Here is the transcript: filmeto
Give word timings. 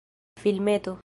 filmeto 0.39 0.97